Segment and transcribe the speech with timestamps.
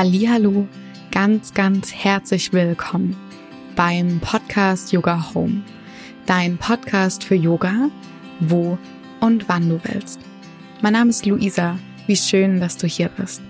[0.00, 0.68] Hallo,
[1.10, 3.16] ganz ganz herzlich willkommen
[3.74, 5.64] beim Podcast Yoga Home.
[6.24, 7.90] Dein Podcast für Yoga,
[8.38, 8.78] wo
[9.18, 10.20] und wann du willst.
[10.82, 11.80] Mein Name ist Luisa.
[12.06, 13.42] Wie schön, dass du hier bist.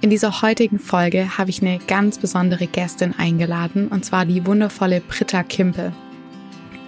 [0.00, 5.02] In dieser heutigen Folge habe ich eine ganz besondere Gästin eingeladen, und zwar die wundervolle
[5.02, 5.92] Britta Kimpel.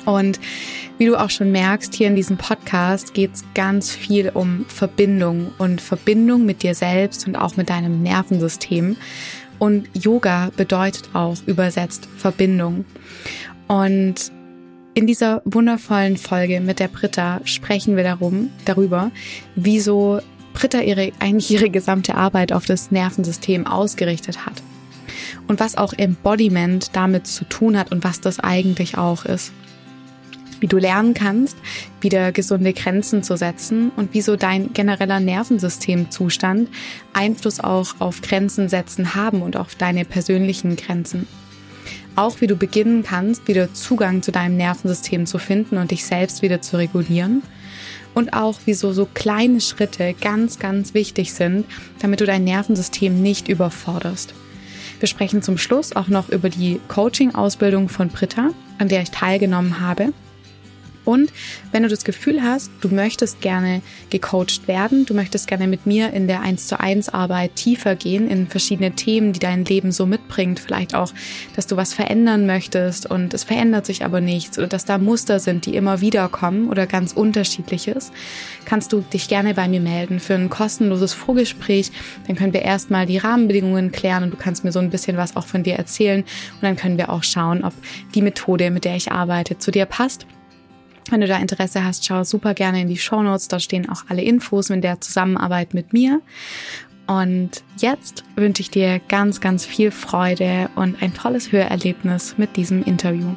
[0.06, 0.38] Und
[0.98, 5.52] wie du auch schon merkst, hier in diesem Podcast geht es ganz viel um Verbindung
[5.58, 8.96] und Verbindung mit dir selbst und auch mit deinem Nervensystem.
[9.58, 12.84] Und Yoga bedeutet auch übersetzt Verbindung.
[13.66, 14.30] Und
[14.94, 19.10] in dieser wundervollen Folge mit der Britta sprechen wir darum, darüber,
[19.56, 20.20] wieso
[20.54, 24.62] Britta ihre, eigentlich ihre gesamte Arbeit auf das Nervensystem ausgerichtet hat.
[25.48, 29.52] Und was auch Embodiment damit zu tun hat und was das eigentlich auch ist
[30.60, 31.56] wie du lernen kannst,
[32.00, 36.68] wieder gesunde Grenzen zu setzen und wieso dein genereller Nervensystemzustand
[37.12, 41.26] Einfluss auch auf Grenzen setzen haben und auf deine persönlichen Grenzen.
[42.14, 46.40] Auch wie du beginnen kannst, wieder Zugang zu deinem Nervensystem zu finden und dich selbst
[46.40, 47.42] wieder zu regulieren.
[48.14, 51.66] Und auch wieso so kleine Schritte ganz, ganz wichtig sind,
[52.00, 54.32] damit du dein Nervensystem nicht überforderst.
[54.98, 59.80] Wir sprechen zum Schluss auch noch über die Coaching-Ausbildung von Britta, an der ich teilgenommen
[59.80, 60.14] habe
[61.06, 61.32] und
[61.72, 66.12] wenn du das Gefühl hast, du möchtest gerne gecoacht werden, du möchtest gerne mit mir
[66.12, 70.04] in der 1 zu 1 Arbeit tiefer gehen in verschiedene Themen, die dein Leben so
[70.04, 71.12] mitbringt, vielleicht auch,
[71.54, 75.38] dass du was verändern möchtest und es verändert sich aber nichts oder dass da Muster
[75.38, 78.10] sind, die immer wieder kommen oder ganz unterschiedliches,
[78.64, 81.92] kannst du dich gerne bei mir melden für ein kostenloses Vorgespräch.
[82.26, 85.36] Dann können wir erstmal die Rahmenbedingungen klären und du kannst mir so ein bisschen was
[85.36, 87.74] auch von dir erzählen und dann können wir auch schauen, ob
[88.14, 90.26] die Methode, mit der ich arbeite, zu dir passt.
[91.08, 93.46] Wenn du da Interesse hast, schau super gerne in die Show Notes.
[93.46, 96.20] Da stehen auch alle Infos in der Zusammenarbeit mit mir.
[97.06, 102.82] Und jetzt wünsche ich dir ganz, ganz viel Freude und ein tolles Hörerlebnis mit diesem
[102.82, 103.32] Interview.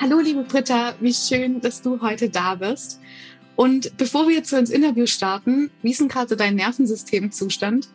[0.00, 3.00] Hallo, liebe Britta, wie schön, dass du heute da bist.
[3.56, 7.88] Und bevor wir jetzt ins Interview starten, wie ist denn gerade so dein Nervensystemzustand?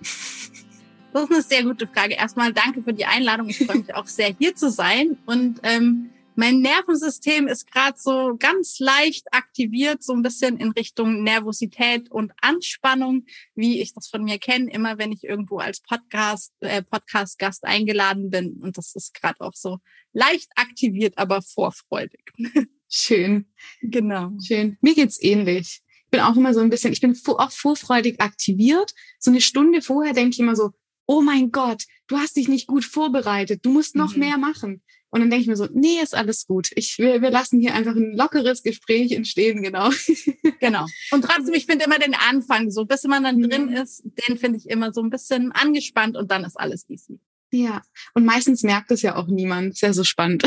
[1.11, 2.13] Das ist eine sehr gute Frage.
[2.13, 3.49] Erstmal danke für die Einladung.
[3.49, 5.17] Ich freue mich auch sehr, hier zu sein.
[5.25, 6.09] Und ähm,
[6.39, 12.31] mein Nervensystem ist gerade so ganz leicht aktiviert, so ein bisschen in Richtung Nervosität und
[12.41, 17.65] Anspannung, wie ich das von mir kenne, immer wenn ich irgendwo als Podcast, äh, Podcast-Gast
[17.65, 18.53] eingeladen bin.
[18.61, 19.79] Und das ist gerade auch so
[20.13, 22.23] leicht aktiviert, aber vorfreudig.
[22.87, 23.51] Schön.
[23.81, 24.31] Genau.
[24.41, 24.77] Schön.
[24.79, 25.81] Mir geht's ähnlich.
[26.05, 28.93] Ich bin auch immer so ein bisschen, ich bin auch vorfreudig aktiviert.
[29.19, 30.71] So eine Stunde vorher denke ich immer so,
[31.09, 34.19] oh mein Gott, du hast dich nicht gut vorbereitet, du musst noch mhm.
[34.19, 34.83] mehr machen.
[35.09, 36.69] Und dann denke ich mir so, nee, ist alles gut.
[36.75, 39.89] Ich, wir, wir lassen hier einfach ein lockeres Gespräch entstehen, genau.
[40.59, 40.85] Genau.
[41.11, 43.49] Und trotzdem, ich finde immer den Anfang, so bis man dann mhm.
[43.49, 47.19] drin ist, den finde ich immer so ein bisschen angespannt und dann ist alles easy.
[47.51, 47.81] Ja.
[48.13, 49.77] Und meistens merkt es ja auch niemand.
[49.77, 50.43] Sehr so spannend.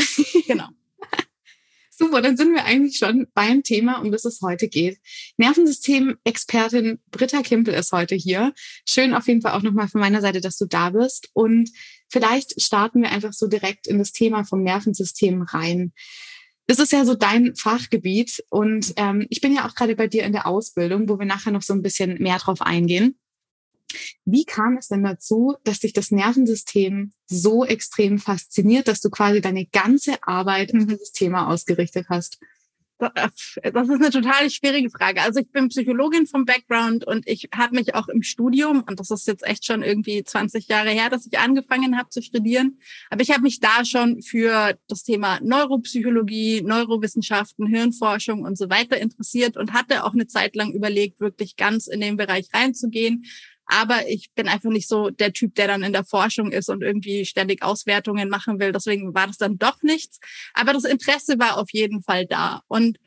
[0.46, 0.68] Genau.
[2.02, 4.98] Super, dann sind wir eigentlich schon beim Thema, um das es heute geht.
[5.36, 8.52] Nervensystem-Expertin Britta Kimpel ist heute hier.
[8.88, 11.28] Schön auf jeden Fall auch nochmal von meiner Seite, dass du da bist.
[11.32, 11.70] Und
[12.08, 15.92] vielleicht starten wir einfach so direkt in das Thema vom Nervensystem rein.
[16.66, 20.24] Das ist ja so dein Fachgebiet und ähm, ich bin ja auch gerade bei dir
[20.24, 23.16] in der Ausbildung, wo wir nachher noch so ein bisschen mehr drauf eingehen.
[24.24, 29.40] Wie kam es denn dazu, dass dich das Nervensystem so extrem fasziniert, dass du quasi
[29.40, 32.38] deine ganze Arbeit auf dieses Thema ausgerichtet hast?
[33.14, 35.22] Das ist eine total schwierige Frage.
[35.22, 39.10] Also ich bin Psychologin vom Background und ich habe mich auch im Studium, und das
[39.10, 42.78] ist jetzt echt schon irgendwie 20 Jahre her, dass ich angefangen habe zu studieren,
[43.10, 48.98] aber ich habe mich da schon für das Thema Neuropsychologie, Neurowissenschaften, Hirnforschung und so weiter
[48.98, 53.24] interessiert und hatte auch eine Zeit lang überlegt, wirklich ganz in den Bereich reinzugehen,
[53.72, 56.82] aber ich bin einfach nicht so der Typ, der dann in der Forschung ist und
[56.82, 58.72] irgendwie ständig Auswertungen machen will.
[58.72, 60.18] Deswegen war das dann doch nichts.
[60.52, 62.62] Aber das Interesse war auf jeden Fall da.
[62.68, 62.98] Und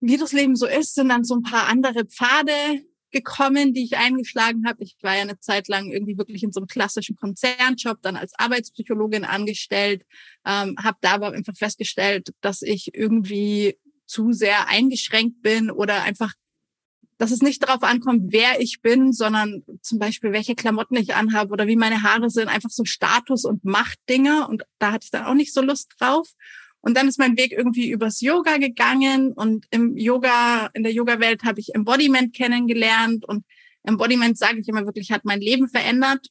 [0.00, 3.96] wie das Leben so ist, sind dann so ein paar andere Pfade gekommen, die ich
[3.96, 4.82] eingeschlagen habe.
[4.82, 8.32] Ich war ja eine Zeit lang irgendwie wirklich in so einem klassischen Konzernjob, dann als
[8.38, 10.04] Arbeitspsychologin angestellt,
[10.44, 16.32] ähm, habe da aber einfach festgestellt, dass ich irgendwie zu sehr eingeschränkt bin oder einfach
[17.18, 21.52] dass es nicht darauf ankommt, wer ich bin, sondern zum Beispiel, welche Klamotten ich anhabe
[21.52, 24.48] oder wie meine Haare sind, einfach so Status- und Machtdinge.
[24.48, 26.28] Und da hatte ich dann auch nicht so Lust drauf.
[26.80, 31.42] Und dann ist mein Weg irgendwie übers Yoga gegangen und im Yoga, in der Yoga-Welt
[31.42, 33.44] habe ich Embodiment kennengelernt und
[33.84, 36.28] Embodiment, sage ich immer wirklich, hat mein Leben verändert.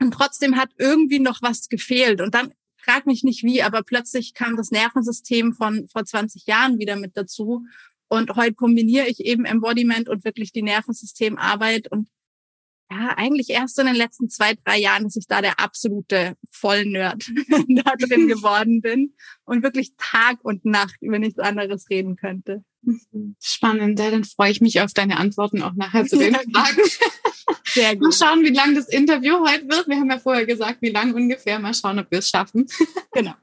[0.00, 2.20] Und trotzdem hat irgendwie noch was gefehlt.
[2.20, 6.78] Und dann frag mich nicht wie, aber plötzlich kam das Nervensystem von vor 20 Jahren
[6.78, 7.64] wieder mit dazu.
[8.08, 11.90] Und heute kombiniere ich eben Embodiment und wirklich die Nervensystemarbeit.
[11.90, 12.08] Und
[12.90, 17.24] ja, eigentlich erst in den letzten zwei, drei Jahren, dass ich da der absolute Vollnerd
[17.68, 19.14] da drin geworden bin
[19.44, 22.64] und wirklich Tag und Nacht über nichts anderes reden könnte.
[23.42, 26.82] Spannend, ja, dann freue ich mich auf deine Antworten auch nachher zu den Fragen.
[27.64, 28.02] Sehr gut.
[28.02, 29.88] Mal schauen, wie lang das Interview heute wird.
[29.88, 31.58] Wir haben ja vorher gesagt, wie lang ungefähr.
[31.58, 32.66] Mal schauen, ob wir es schaffen.
[33.12, 33.34] Genau.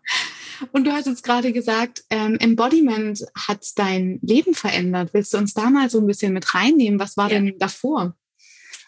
[0.71, 5.13] Und du hast jetzt gerade gesagt, ähm, Embodiment hat dein Leben verändert.
[5.13, 6.99] Willst du uns da mal so ein bisschen mit reinnehmen?
[6.99, 7.39] Was war ja.
[7.39, 8.15] denn davor?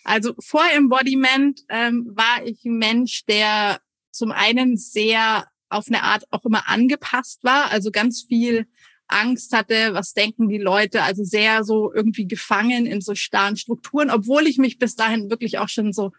[0.03, 3.79] Also vor Embodiment ähm, war ich ein Mensch, der
[4.11, 8.67] zum einen sehr auf eine Art auch immer angepasst war, also ganz viel
[9.07, 14.09] Angst hatte, was denken die Leute, also sehr so irgendwie gefangen in so starren Strukturen,
[14.09, 16.11] obwohl ich mich bis dahin wirklich auch schon so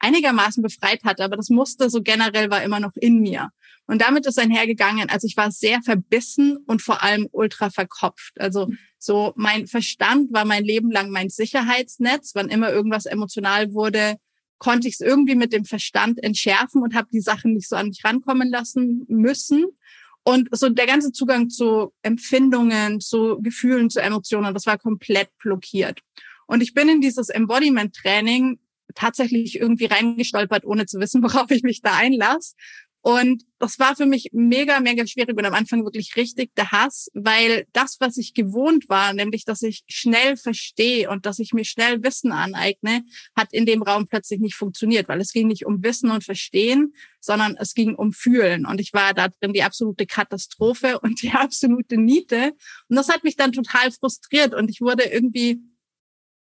[0.00, 3.50] einigermaßen befreit hatte, aber das Muster so generell war immer noch in mir.
[3.86, 8.32] Und damit ist einhergegangen, also ich war sehr verbissen und vor allem ultra verkopft.
[8.40, 12.32] Also so mein Verstand war mein Leben lang mein Sicherheitsnetz.
[12.34, 14.16] Wann immer irgendwas emotional wurde,
[14.58, 17.88] konnte ich es irgendwie mit dem Verstand entschärfen und habe die Sachen nicht so an
[17.88, 19.66] mich rankommen lassen müssen.
[20.22, 26.00] Und so der ganze Zugang zu Empfindungen, zu Gefühlen, zu Emotionen, das war komplett blockiert.
[26.46, 28.58] Und ich bin in dieses Embodiment-Training
[28.94, 32.54] tatsächlich irgendwie reingestolpert, ohne zu wissen, worauf ich mich da einlasse.
[33.06, 37.10] Und das war für mich mega, mega schwierig und am Anfang wirklich richtig der Hass,
[37.12, 41.66] weil das, was ich gewohnt war, nämlich, dass ich schnell verstehe und dass ich mir
[41.66, 43.04] schnell Wissen aneigne,
[43.36, 46.94] hat in dem Raum plötzlich nicht funktioniert, weil es ging nicht um Wissen und Verstehen,
[47.20, 48.64] sondern es ging um Fühlen.
[48.64, 52.54] Und ich war da drin die absolute Katastrophe und die absolute Niete.
[52.88, 55.60] Und das hat mich dann total frustriert und ich wurde irgendwie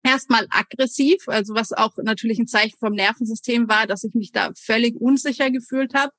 [0.02, 4.54] erstmal aggressiv, also was auch natürlich ein Zeichen vom Nervensystem war, dass ich mich da
[4.56, 6.14] völlig unsicher gefühlt habe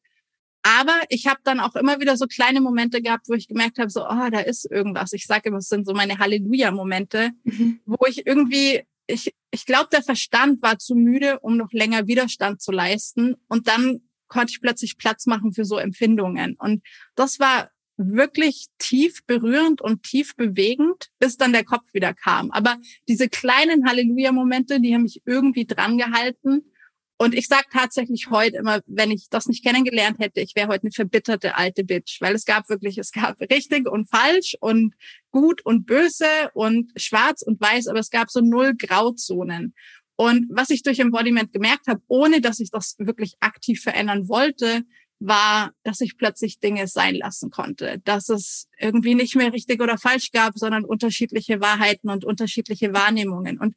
[0.66, 3.90] aber ich habe dann auch immer wieder so kleine Momente gehabt, wo ich gemerkt habe,
[3.90, 5.12] so, oh, da ist irgendwas.
[5.12, 7.81] Ich sage immer, es sind so meine Halleluja-Momente, mhm.
[7.84, 12.62] wo ich irgendwie, ich, ich glaube, der Verstand war zu müde, um noch länger Widerstand
[12.62, 13.37] zu leisten.
[13.46, 16.56] Und dann konnte ich plötzlich Platz machen für so Empfindungen.
[16.58, 16.82] Und
[17.14, 17.69] das war
[17.99, 22.50] wirklich tief berührend und tief bewegend, bis dann der Kopf wieder kam.
[22.52, 26.72] Aber diese kleinen Halleluja-Momente, die haben mich irgendwie dran gehalten.
[27.16, 30.82] Und ich sage tatsächlich heute immer, wenn ich das nicht kennengelernt hätte, ich wäre heute
[30.82, 34.94] eine verbitterte alte Bitch, weil es gab wirklich, es gab richtig und falsch und
[35.31, 39.75] gut und böse und schwarz und weiß, aber es gab so null Grauzonen.
[40.16, 44.84] Und was ich durch Embodiment gemerkt habe, ohne dass ich das wirklich aktiv verändern wollte,
[45.20, 49.99] war, dass ich plötzlich Dinge sein lassen konnte, dass es irgendwie nicht mehr richtig oder
[49.99, 53.58] falsch gab, sondern unterschiedliche Wahrheiten und unterschiedliche Wahrnehmungen.
[53.58, 53.75] Und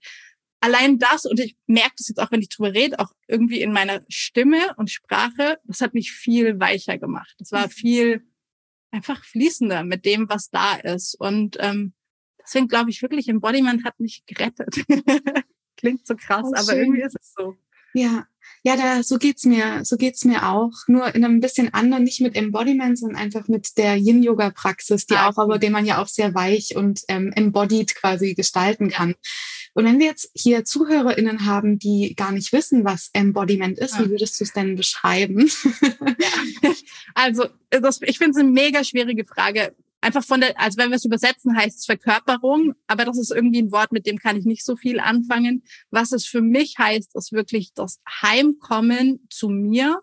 [0.59, 3.71] allein das, und ich merke das jetzt auch, wenn ich drüber rede, auch irgendwie in
[3.71, 7.35] meiner Stimme und Sprache, das hat mich viel weicher gemacht.
[7.39, 7.71] Das war mhm.
[7.71, 8.27] viel
[8.91, 11.15] einfach fließender mit dem, was da ist.
[11.15, 11.93] Und ähm,
[12.41, 14.85] deswegen glaube ich wirklich, Embodiment hat mich gerettet.
[15.77, 17.55] Klingt so krass, oh, aber irgendwie ist es so.
[17.93, 18.25] Ja,
[18.63, 20.73] ja, da, so geht's mir, so geht's mir auch.
[20.87, 25.29] Nur in einem bisschen anderen, nicht mit Embodiment, sondern einfach mit der Yin-Yoga-Praxis, die ah,
[25.29, 29.15] auch, aber den man ja auch sehr weich und ähm, embodied quasi gestalten kann.
[29.73, 34.05] Und wenn wir jetzt hier ZuhörerInnen haben, die gar nicht wissen, was Embodiment ist, ja.
[34.05, 35.49] wie würdest du es denn beschreiben?
[37.13, 39.73] Also, das, ich finde es eine mega schwierige Frage.
[40.07, 43.61] Einfach von der, also wenn wir es übersetzen, heißt es Verkörperung, aber das ist irgendwie
[43.61, 45.63] ein Wort, mit dem kann ich nicht so viel anfangen.
[45.91, 49.99] Was es für mich heißt, ist wirklich das Heimkommen zu mir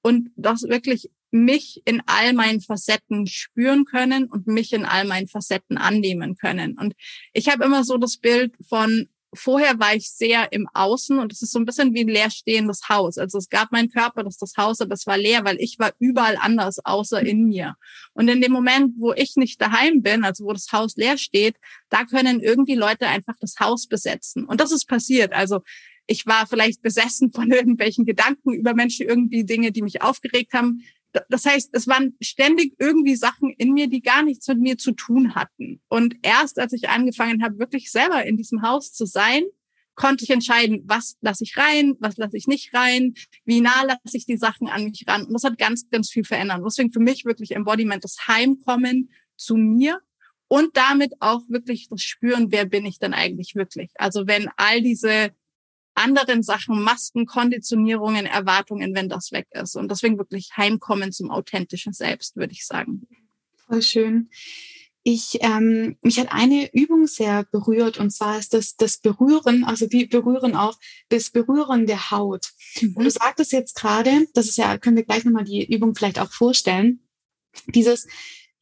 [0.00, 5.26] und das wirklich mich in all meinen Facetten spüren können und mich in all meinen
[5.26, 6.78] Facetten annehmen können.
[6.78, 6.94] Und
[7.32, 11.42] ich habe immer so das Bild von vorher war ich sehr im Außen und es
[11.42, 13.18] ist so ein bisschen wie ein leerstehendes Haus.
[13.18, 15.78] Also es gab meinen Körper, das ist das Haus, aber es war leer, weil ich
[15.78, 17.76] war überall anders, außer in mir.
[18.14, 21.56] Und in dem Moment, wo ich nicht daheim bin, also wo das Haus leer steht,
[21.90, 24.44] da können irgendwie Leute einfach das Haus besetzen.
[24.44, 25.32] Und das ist passiert.
[25.32, 25.60] Also
[26.06, 30.82] ich war vielleicht besessen von irgendwelchen Gedanken über Menschen, irgendwie Dinge, die mich aufgeregt haben
[31.28, 34.92] das heißt, es waren ständig irgendwie Sachen in mir, die gar nichts mit mir zu
[34.92, 35.80] tun hatten.
[35.88, 39.44] Und erst als ich angefangen habe, wirklich selber in diesem Haus zu sein,
[39.94, 44.16] konnte ich entscheiden, was lasse ich rein, was lasse ich nicht rein, wie nah lasse
[44.16, 45.24] ich die Sachen an mich ran.
[45.24, 46.62] Und das hat ganz, ganz viel verändert.
[46.64, 50.00] deswegen für mich wirklich Embodiment, das Heimkommen zu mir
[50.46, 53.90] und damit auch wirklich das Spüren, wer bin ich denn eigentlich wirklich.
[53.96, 55.32] Also wenn all diese
[55.98, 59.76] anderen Sachen, Masken, Konditionierungen, Erwartungen, wenn das weg ist.
[59.76, 63.06] Und deswegen wirklich heimkommen zum authentischen Selbst, würde ich sagen.
[63.66, 64.30] Voll schön.
[65.02, 69.86] Ich, ähm, mich hat eine Übung sehr berührt und zwar ist das das Berühren, also
[69.90, 70.76] wie berühren auch
[71.08, 72.50] das Berühren der Haut.
[72.80, 72.94] Mhm.
[72.94, 76.18] Und du sagtest jetzt gerade, das ist ja, können wir gleich nochmal die Übung vielleicht
[76.18, 77.00] auch vorstellen,
[77.68, 78.06] dieses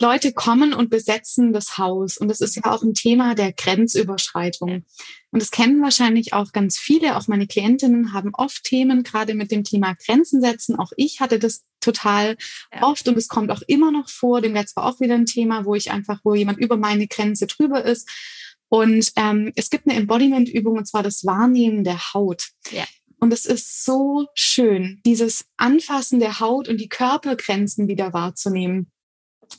[0.00, 2.18] Leute kommen und besetzen das Haus.
[2.18, 4.84] Und das ist ja auch ein Thema der Grenzüberschreitung.
[5.30, 7.16] Und das kennen wahrscheinlich auch ganz viele.
[7.16, 10.76] Auch meine Klientinnen haben oft Themen, gerade mit dem Thema Grenzen setzen.
[10.76, 12.36] Auch ich hatte das total
[12.74, 12.82] ja.
[12.82, 14.40] oft und es kommt auch immer noch vor.
[14.42, 17.46] Dem letzten war auch wieder ein Thema, wo ich einfach, wo jemand über meine Grenze
[17.46, 18.08] drüber ist.
[18.68, 22.48] Und ähm, es gibt eine Embodiment-Übung und zwar das Wahrnehmen der Haut.
[22.70, 22.84] Ja.
[23.18, 28.90] Und es ist so schön, dieses Anfassen der Haut und die Körpergrenzen wieder wahrzunehmen.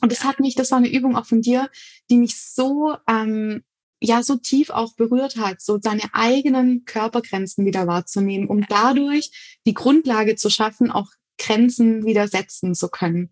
[0.00, 1.68] Und das hat mich, das war eine Übung auch von dir,
[2.10, 3.62] die mich so, ähm,
[4.00, 9.74] ja, so tief auch berührt hat, so seine eigenen Körpergrenzen wieder wahrzunehmen, um dadurch die
[9.74, 13.30] Grundlage zu schaffen, auch Grenzen wieder setzen zu können.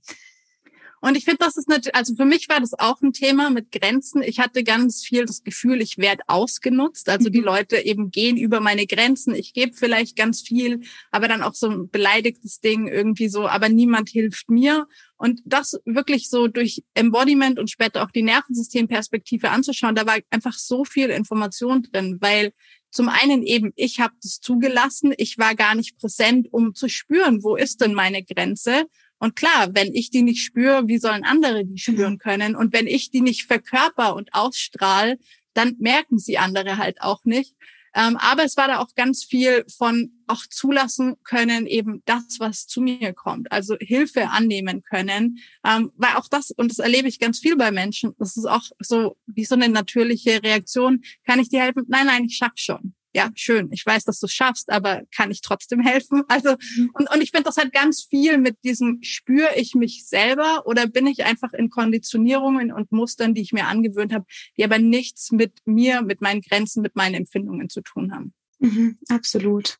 [1.00, 3.70] Und ich finde, das ist natürlich, also für mich war das auch ein Thema mit
[3.70, 4.22] Grenzen.
[4.22, 7.08] Ich hatte ganz viel das Gefühl, ich werde ausgenutzt.
[7.08, 7.46] Also die mhm.
[7.46, 9.34] Leute eben gehen über meine Grenzen.
[9.34, 13.68] Ich gebe vielleicht ganz viel, aber dann auch so ein beleidigtes Ding irgendwie so, aber
[13.68, 14.86] niemand hilft mir.
[15.16, 20.54] Und das wirklich so durch Embodiment und später auch die Nervensystemperspektive anzuschauen, da war einfach
[20.54, 22.52] so viel Information drin, weil
[22.90, 27.42] zum einen eben, ich habe das zugelassen, ich war gar nicht präsent, um zu spüren,
[27.42, 28.86] wo ist denn meine Grenze.
[29.18, 32.18] Und klar, wenn ich die nicht spüre, wie sollen andere die spüren mhm.
[32.18, 32.56] können?
[32.56, 35.18] Und wenn ich die nicht verkörper und ausstrahle,
[35.54, 37.54] dann merken sie andere halt auch nicht.
[37.94, 42.66] Ähm, aber es war da auch ganz viel von auch zulassen können, eben das, was
[42.66, 43.50] zu mir kommt.
[43.50, 45.38] Also Hilfe annehmen können.
[45.64, 48.64] Ähm, weil auch das, und das erlebe ich ganz viel bei Menschen, das ist auch
[48.80, 51.02] so wie so eine natürliche Reaktion.
[51.24, 51.84] Kann ich dir helfen?
[51.88, 55.30] Nein, nein, ich schaff schon ja, schön, ich weiß, dass du es schaffst, aber kann
[55.30, 56.22] ich trotzdem helfen?
[56.36, 56.90] Also, mhm.
[56.92, 60.86] und, und ich finde, das hat ganz viel mit diesem, spüre ich mich selber oder
[60.86, 64.26] bin ich einfach in Konditionierungen und Mustern, die ich mir angewöhnt habe,
[64.58, 68.34] die aber nichts mit mir, mit meinen Grenzen, mit meinen Empfindungen zu tun haben.
[68.58, 69.78] Mhm, absolut.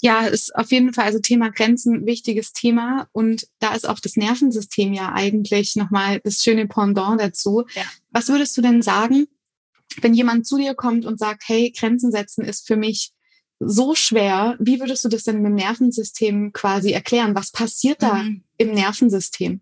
[0.00, 4.16] Ja, ist auf jeden Fall also Thema Grenzen wichtiges Thema und da ist auch das
[4.16, 7.64] Nervensystem ja eigentlich nochmal das schöne Pendant dazu.
[7.74, 7.84] Ja.
[8.10, 9.28] Was würdest du denn sagen?
[10.00, 13.12] Wenn jemand zu dir kommt und sagt, hey, Grenzen setzen ist für mich
[13.58, 17.34] so schwer, wie würdest du das denn mit dem Nervensystem quasi erklären?
[17.34, 18.44] Was passiert da mhm.
[18.58, 19.60] im Nervensystem?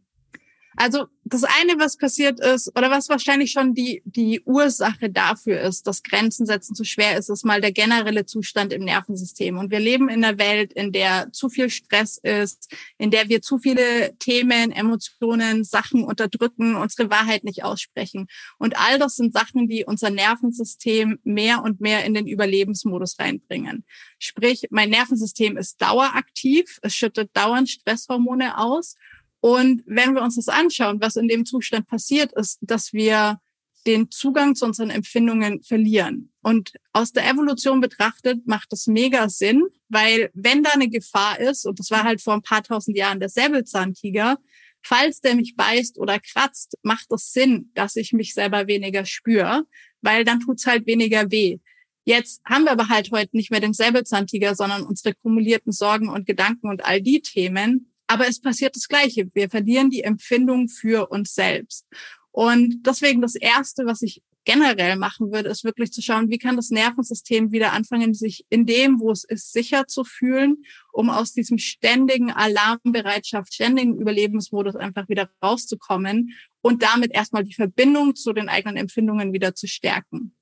[0.76, 5.87] Also das eine, was passiert ist, oder was wahrscheinlich schon die, die Ursache dafür ist,
[5.87, 9.57] dass Grenzen setzen zu schwer ist, ist mal der generelle Zustand im Nervensystem.
[9.57, 13.40] Und wir leben in einer Welt, in der zu viel Stress ist, in der wir
[13.40, 18.26] zu viele Themen, Emotionen, Sachen unterdrücken, unsere Wahrheit nicht aussprechen.
[18.59, 23.85] Und all das sind Sachen, die unser Nervensystem mehr und mehr in den Überlebensmodus reinbringen.
[24.19, 28.97] Sprich, mein Nervensystem ist daueraktiv, es schüttet dauernd Stresshormone aus
[29.45, 33.41] und wenn wir uns das anschauen, was in dem Zustand passiert ist, dass wir
[33.87, 36.33] den Zugang zu unseren Empfindungen verlieren.
[36.43, 41.67] Und aus der Evolution betrachtet macht das mega Sinn, weil wenn da eine Gefahr ist,
[41.67, 44.39] und das war halt vor ein paar tausend Jahren der Säbelzahntiger,
[44.83, 49.67] falls der mich beißt oder kratzt, macht es Sinn, dass ich mich selber weniger spüre,
[50.01, 51.59] weil dann tut's halt weniger weh.
[52.07, 56.25] Jetzt haben wir aber halt heute nicht mehr den Säbelzahntiger, sondern unsere kumulierten Sorgen und
[56.25, 57.94] Gedanken und all die Themen.
[58.14, 59.28] Aber es passiert das Gleiche.
[59.35, 61.85] Wir verlieren die Empfindung für uns selbst.
[62.30, 66.54] Und deswegen das Erste, was ich generell machen würde, ist wirklich zu schauen, wie kann
[66.54, 70.59] das Nervensystem wieder anfangen, sich in dem, wo es ist, sicher zu fühlen,
[70.92, 78.14] um aus diesem ständigen Alarmbereitschaft, ständigen Überlebensmodus einfach wieder rauszukommen und damit erstmal die Verbindung
[78.14, 80.37] zu den eigenen Empfindungen wieder zu stärken.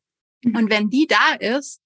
[0.45, 0.57] Mhm.
[0.57, 1.81] Und wenn die da ist,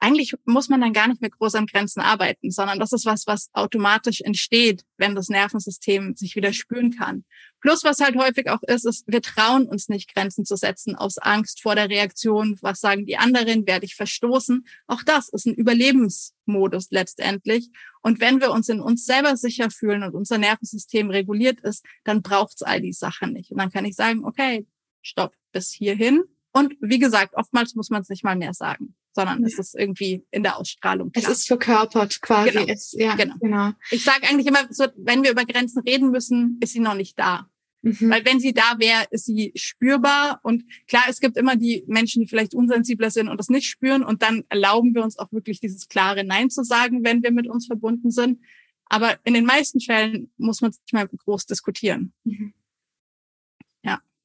[0.00, 3.26] eigentlich muss man dann gar nicht mehr groß an Grenzen arbeiten, sondern das ist was,
[3.26, 7.24] was automatisch entsteht, wenn das Nervensystem sich wieder spüren kann.
[7.60, 11.18] Plus, was halt häufig auch ist, ist, wir trauen uns nicht, Grenzen zu setzen aus
[11.18, 12.58] Angst vor der Reaktion.
[12.62, 13.66] Was sagen die anderen?
[13.66, 14.66] Werde ich verstoßen?
[14.86, 17.68] Auch das ist ein Überlebensmodus letztendlich.
[18.00, 22.22] Und wenn wir uns in uns selber sicher fühlen und unser Nervensystem reguliert ist, dann
[22.22, 23.50] braucht's all die Sachen nicht.
[23.50, 24.66] Und dann kann ich sagen, okay,
[25.02, 26.22] stopp, bis hierhin.
[26.52, 30.24] Und wie gesagt, oftmals muss man es nicht mal mehr sagen sondern es ist irgendwie
[30.30, 31.10] in der Ausstrahlung.
[31.12, 31.30] Klar.
[31.30, 32.52] Es ist verkörpert quasi.
[32.52, 32.64] Genau.
[32.66, 33.34] Es, ja, genau.
[33.40, 33.72] genau.
[33.90, 37.18] Ich sage eigentlich immer, so, wenn wir über Grenzen reden müssen, ist sie noch nicht
[37.18, 37.48] da.
[37.82, 38.10] Mhm.
[38.10, 40.40] Weil wenn sie da wäre, ist sie spürbar.
[40.42, 44.04] Und klar, es gibt immer die Menschen, die vielleicht unsensibler sind und das nicht spüren.
[44.04, 47.48] Und dann erlauben wir uns auch wirklich dieses klare Nein zu sagen, wenn wir mit
[47.48, 48.40] uns verbunden sind.
[48.86, 52.12] Aber in den meisten Fällen muss man es nicht mal groß diskutieren.
[52.24, 52.52] Mhm.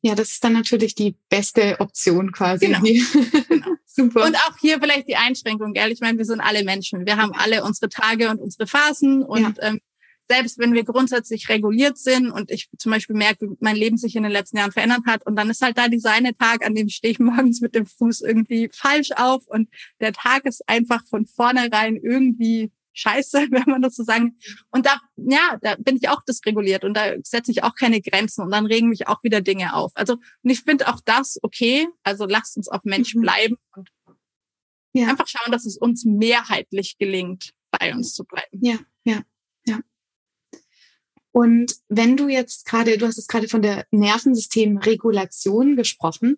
[0.05, 2.67] Ja, das ist dann natürlich die beste Option quasi.
[2.67, 2.79] Genau.
[2.81, 3.65] genau.
[3.87, 4.25] Super.
[4.25, 5.91] Und auch hier vielleicht die Einschränkung, gell?
[5.91, 7.07] Ich meine, wir sind alle Menschen.
[7.07, 9.69] Wir haben alle unsere Tage und unsere Phasen und ja.
[9.69, 9.79] ähm,
[10.27, 14.15] selbst wenn wir grundsätzlich reguliert sind und ich zum Beispiel merke, wie mein Leben sich
[14.15, 16.75] in den letzten Jahren verändert hat und dann ist halt da dieser eine Tag, an
[16.75, 19.69] dem stehe ich morgens mit dem Fuß irgendwie falsch auf und
[20.01, 24.37] der Tag ist einfach von vornherein irgendwie scheiße, wenn man das so sagen.
[24.71, 28.41] Und da, ja, da bin ich auch dysreguliert und da setze ich auch keine Grenzen
[28.41, 29.91] und dann regen mich auch wieder Dinge auf.
[29.95, 31.87] Also, und ich finde auch das okay.
[32.03, 33.21] Also lasst uns auch Mensch mhm.
[33.21, 33.89] bleiben und
[34.93, 35.07] ja.
[35.07, 38.59] einfach schauen, dass es uns mehrheitlich gelingt, bei uns zu bleiben.
[38.61, 39.21] Ja, ja,
[39.65, 39.79] ja.
[41.31, 46.37] Und wenn du jetzt gerade, du hast es gerade von der Nervensystemregulation gesprochen,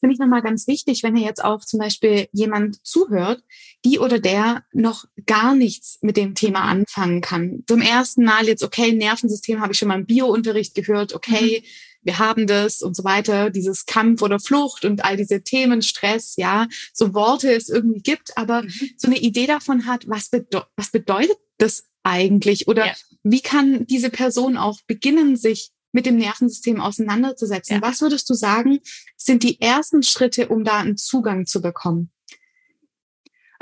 [0.00, 3.42] finde ich nochmal ganz wichtig, wenn hier jetzt auch zum Beispiel jemand zuhört,
[3.84, 7.62] die oder der noch gar nichts mit dem Thema anfangen kann.
[7.66, 11.66] Zum ersten Mal jetzt, okay, Nervensystem habe ich schon mal im Biounterricht gehört, okay, mhm.
[12.02, 16.34] wir haben das und so weiter, dieses Kampf oder Flucht und all diese Themen, Stress,
[16.36, 18.90] ja, so Worte es irgendwie gibt, aber mhm.
[18.96, 22.68] so eine Idee davon hat, was, bedeu was bedeutet das eigentlich?
[22.68, 22.94] Oder ja.
[23.22, 27.76] wie kann diese Person auch beginnen, sich mit dem Nervensystem auseinanderzusetzen.
[27.76, 27.82] Ja.
[27.82, 28.80] Was würdest du sagen,
[29.16, 32.10] sind die ersten Schritte, um da einen Zugang zu bekommen?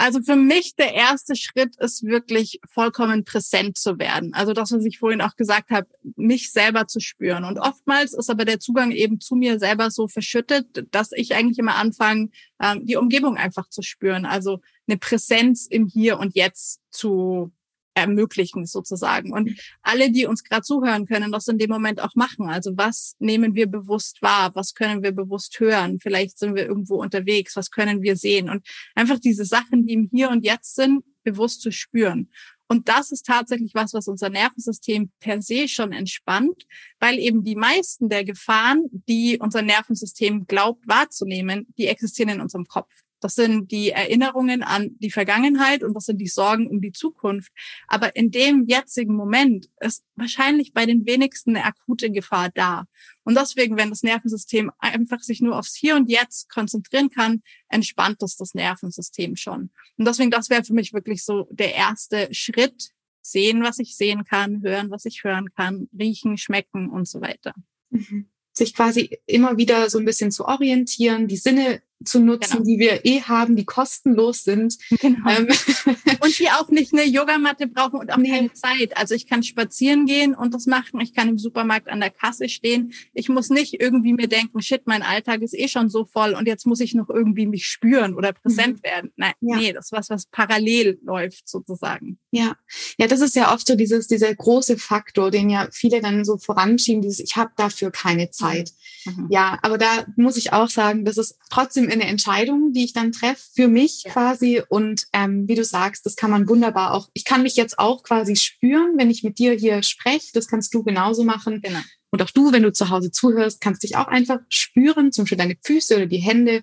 [0.01, 4.33] Also für mich der erste Schritt ist wirklich vollkommen präsent zu werden.
[4.33, 7.43] Also das, was ich vorhin auch gesagt habe, mich selber zu spüren.
[7.43, 11.59] Und oftmals ist aber der Zugang eben zu mir selber so verschüttet, dass ich eigentlich
[11.59, 12.29] immer anfange,
[12.63, 14.25] ähm, die Umgebung einfach zu spüren.
[14.25, 17.51] Also eine Präsenz im Hier und Jetzt zu
[17.99, 19.33] ermöglichen sozusagen.
[19.33, 22.49] Und alle, die uns gerade zuhören, können das in dem Moment auch machen.
[22.49, 24.55] Also was nehmen wir bewusst wahr?
[24.55, 25.99] Was können wir bewusst hören?
[26.01, 27.57] Vielleicht sind wir irgendwo unterwegs.
[27.57, 28.49] Was können wir sehen?
[28.49, 32.31] Und einfach diese Sachen, die im Hier und Jetzt sind, bewusst zu spüren.
[32.69, 36.67] Und das ist tatsächlich was, was unser Nervensystem per se schon entspannt,
[37.01, 42.67] weil eben die meisten der Gefahren, die unser Nervensystem glaubt wahrzunehmen, die existieren in unserem
[42.67, 42.93] Kopf.
[43.21, 47.53] Das sind die Erinnerungen an die Vergangenheit und das sind die Sorgen um die Zukunft.
[47.87, 52.85] Aber in dem jetzigen Moment ist wahrscheinlich bei den wenigsten eine akute Gefahr da.
[53.25, 58.23] Und deswegen, wenn das Nervensystem einfach sich nur aufs Hier und Jetzt konzentrieren kann, entspannt
[58.23, 59.71] das das Nervensystem schon.
[59.97, 62.91] Und deswegen, das wäre für mich wirklich so der erste Schritt.
[63.21, 67.53] Sehen, was ich sehen kann, hören, was ich hören kann, riechen, schmecken und so weiter.
[67.91, 72.65] Mhm sich quasi immer wieder so ein bisschen zu orientieren, die Sinne zu nutzen, genau.
[72.65, 74.77] die wir eh haben, die kostenlos sind.
[75.01, 75.29] Genau.
[75.29, 75.49] Ähm.
[76.21, 78.31] Und die auch nicht eine Yogamatte brauchen und auch nee.
[78.31, 78.97] keine Zeit.
[78.97, 81.01] Also ich kann spazieren gehen und das machen.
[81.01, 82.93] Ich kann im Supermarkt an der Kasse stehen.
[83.15, 86.47] Ich muss nicht irgendwie mir denken, shit, mein Alltag ist eh schon so voll und
[86.47, 88.83] jetzt muss ich noch irgendwie mich spüren oder präsent mhm.
[88.83, 89.13] werden.
[89.17, 89.57] Nein, ja.
[89.57, 92.19] nee, das ist was, was parallel läuft sozusagen.
[92.31, 92.57] Ja,
[92.99, 96.39] ja, das ist ja oft so dieses, dieser große Faktor, den ja viele dann so
[96.39, 98.73] voranschieben, dieses, ich habe dafür keine Zeit.
[99.05, 99.29] Mhm.
[99.31, 103.13] Ja, aber da muss ich auch sagen, das ist trotzdem eine Entscheidung, die ich dann
[103.13, 104.13] treffe für mich ja.
[104.13, 104.63] quasi.
[104.69, 107.09] Und ähm, wie du sagst, das kann man wunderbar auch.
[107.15, 110.33] Ich kann mich jetzt auch quasi spüren, wenn ich mit dir hier spreche.
[110.33, 111.61] Das kannst du genauso machen.
[111.63, 111.81] Genau.
[112.11, 115.39] Und auch du, wenn du zu Hause zuhörst, kannst dich auch einfach spüren, zum Beispiel
[115.39, 116.63] deine Füße oder die Hände.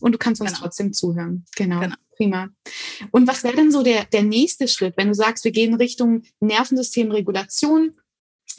[0.00, 0.62] Und du kannst uns genau.
[0.62, 1.44] trotzdem zuhören.
[1.56, 1.80] Genau.
[1.80, 1.96] genau.
[2.16, 2.48] Prima.
[3.10, 6.22] Und was wäre denn so der, der nächste Schritt, wenn du sagst, wir gehen Richtung
[6.40, 7.94] Nervensystemregulation?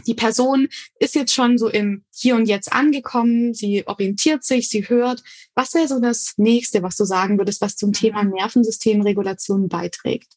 [0.08, 0.68] Die Person
[1.00, 5.24] ist jetzt schon so im Hier und Jetzt angekommen, sie orientiert sich, sie hört.
[5.54, 10.34] Was wäre so das nächste, was du sagen würdest, was zum Thema Nervensystemregulation beiträgt?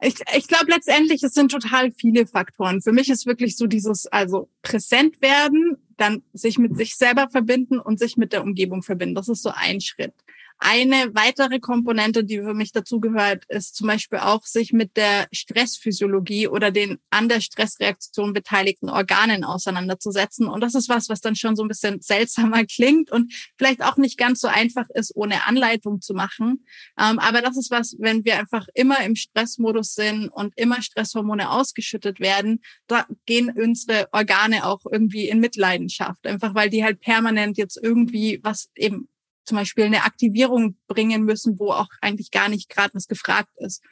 [0.00, 2.82] Ich, ich glaube letztendlich, es sind total viele Faktoren.
[2.82, 7.78] Für mich ist wirklich so dieses, also präsent werden, dann sich mit sich selber verbinden
[7.78, 9.14] und sich mit der Umgebung verbinden.
[9.14, 10.12] Das ist so ein Schritt.
[10.58, 16.48] Eine weitere Komponente, die für mich dazugehört, ist zum Beispiel auch, sich mit der Stressphysiologie
[16.48, 20.46] oder den an der Stressreaktion beteiligten Organen auseinanderzusetzen.
[20.46, 23.96] Und das ist was, was dann schon so ein bisschen seltsamer klingt und vielleicht auch
[23.96, 26.64] nicht ganz so einfach ist, ohne Anleitung zu machen.
[26.98, 31.50] Ähm, aber das ist was, wenn wir einfach immer im Stressmodus sind und immer Stresshormone
[31.50, 36.26] ausgeschüttet werden, da gehen unsere Organe auch irgendwie in Mitleidenschaft.
[36.26, 39.08] Einfach weil die halt permanent jetzt irgendwie was eben
[39.44, 43.82] zum Beispiel eine Aktivierung bringen müssen, wo auch eigentlich gar nicht gerade was gefragt ist.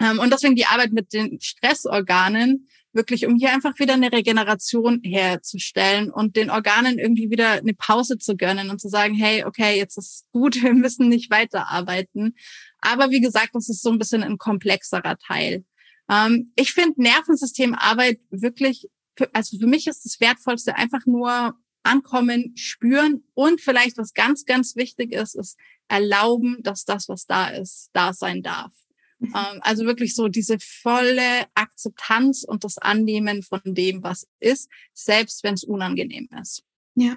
[0.00, 5.00] Ähm, und deswegen die Arbeit mit den Stressorganen, wirklich um hier einfach wieder eine Regeneration
[5.02, 9.78] herzustellen und den Organen irgendwie wieder eine Pause zu gönnen und zu sagen, hey, okay,
[9.78, 12.34] jetzt ist gut, wir müssen nicht weiterarbeiten.
[12.80, 15.64] Aber wie gesagt, das ist so ein bisschen ein komplexerer Teil.
[16.10, 18.88] Ähm, ich finde Nervensystemarbeit wirklich,
[19.32, 24.76] also für mich ist das Wertvollste einfach nur ankommen, spüren und vielleicht was ganz, ganz
[24.76, 25.56] wichtig ist, ist
[25.88, 28.72] erlauben, dass das, was da ist, da sein darf.
[29.18, 29.34] Mhm.
[29.34, 35.44] Ähm, also wirklich so diese volle Akzeptanz und das Annehmen von dem, was ist, selbst
[35.44, 36.64] wenn es unangenehm ist.
[36.94, 37.16] Ja.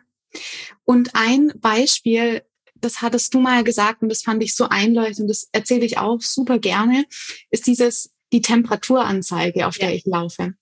[0.83, 2.43] Und ein Beispiel,
[2.75, 6.21] das hattest du mal gesagt und das fand ich so einleuchtend, das erzähle ich auch
[6.21, 7.05] super gerne,
[7.49, 9.87] ist dieses, die Temperaturanzeige, auf ja.
[9.87, 10.55] der ich laufe.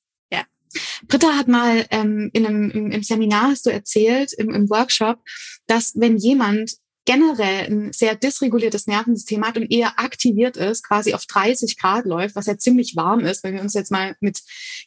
[1.08, 5.20] Britta hat mal ähm, in einem, im, Seminar, hast du erzählt, im, im Workshop,
[5.68, 6.72] dass wenn jemand
[7.06, 12.36] generell ein sehr dysreguliertes Nervensystem hat und eher aktiviert ist, quasi auf 30 Grad läuft,
[12.36, 14.40] was ja ziemlich warm ist, wenn wir uns jetzt mal mit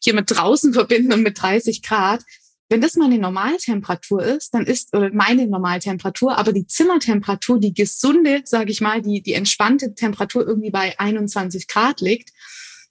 [0.03, 2.23] hier mit draußen verbinden und mit 30 Grad.
[2.69, 8.43] Wenn das meine Normaltemperatur ist, dann ist oder meine Normaltemperatur, aber die Zimmertemperatur, die gesunde,
[8.45, 12.31] sage ich mal, die die entspannte Temperatur irgendwie bei 21 Grad liegt,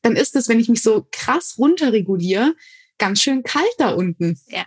[0.02, 2.54] dann ist es, wenn ich mich so krass runterreguliere,
[2.98, 4.40] ganz schön kalt da unten.
[4.48, 4.66] Ja.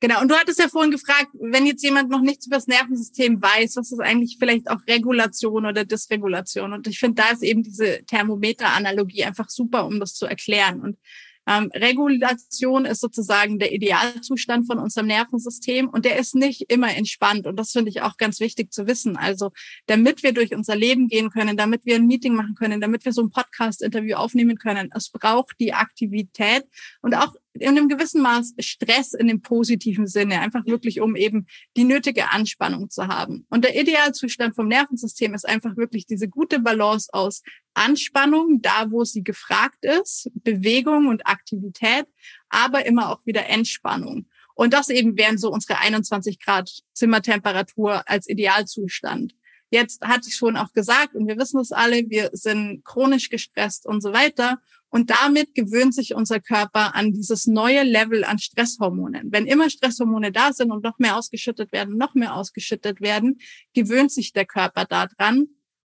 [0.00, 3.40] Genau, und du hattest ja vorhin gefragt, wenn jetzt jemand noch nichts über das Nervensystem
[3.40, 6.74] weiß, was ist eigentlich vielleicht auch Regulation oder Dysregulation?
[6.74, 10.80] Und ich finde, da ist eben diese Thermometer-Analogie einfach super, um das zu erklären.
[10.80, 10.98] Und
[11.46, 17.46] ähm, Regulation ist sozusagen der Idealzustand von unserem Nervensystem und der ist nicht immer entspannt.
[17.46, 19.16] Und das finde ich auch ganz wichtig zu wissen.
[19.16, 19.50] Also
[19.86, 23.12] damit wir durch unser Leben gehen können, damit wir ein Meeting machen können, damit wir
[23.12, 26.64] so ein Podcast-Interview aufnehmen können, es braucht die Aktivität
[27.02, 31.46] und auch in einem gewissen Maß Stress in dem positiven Sinne, einfach wirklich, um eben
[31.76, 33.46] die nötige Anspannung zu haben.
[33.48, 37.42] Und der Idealzustand vom Nervensystem ist einfach wirklich diese gute Balance aus
[37.74, 42.06] Anspannung, da wo sie gefragt ist, Bewegung und Aktivität,
[42.48, 44.26] aber immer auch wieder Entspannung.
[44.54, 49.34] Und das eben wären so unsere 21 Grad Zimmertemperatur als Idealzustand.
[49.70, 53.86] Jetzt hatte ich schon auch gesagt, und wir wissen es alle, wir sind chronisch gestresst
[53.86, 54.60] und so weiter.
[54.94, 59.32] Und damit gewöhnt sich unser Körper an dieses neue Level an Stresshormonen.
[59.32, 63.40] Wenn immer Stresshormone da sind und noch mehr ausgeschüttet werden, noch mehr ausgeschüttet werden,
[63.72, 65.48] gewöhnt sich der Körper daran